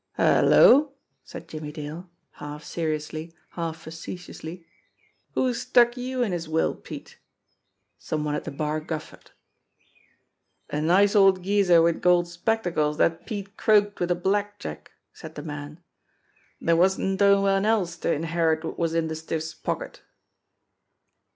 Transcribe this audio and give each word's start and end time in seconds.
"Hello!" 0.17 0.93
said 1.23 1.47
Jimmie 1.47 1.71
Dale, 1.71 2.09
half 2.31 2.63
seriously, 2.63 3.35
half 3.49 3.77
facetiously. 3.83 4.65
"Who 5.35 5.53
stuck 5.53 5.95
you 5.95 6.23
in 6.23 6.31
his 6.31 6.49
will, 6.49 6.73
Pete?" 6.73 7.19
Some 7.99 8.23
one 8.23 8.33
at 8.33 8.43
the 8.43 8.49
bar 8.49 8.79
guffawed. 8.79 9.29
"A 10.71 10.81
nice 10.81 11.15
old 11.15 11.43
geezer 11.43 11.83
wid 11.83 12.01
gold 12.01 12.27
spectacles 12.27 12.97
dat 12.97 13.27
Pete 13.27 13.55
croaked 13.57 13.99
wid 13.99 14.09
a 14.09 14.15
black 14.15 14.57
jack," 14.57 14.89
said 15.13 15.35
the 15.35 15.43
man. 15.43 15.79
"Dere 16.59 16.75
wasn't 16.75 17.19
no 17.19 17.41
one 17.41 17.63
else 17.63 17.95
to 17.97 18.11
inherit 18.11 18.63
wot 18.63 18.79
was 18.79 18.95
in 18.95 19.07
de 19.07 19.13
stiff's 19.15 19.53
pocket 19.53 20.01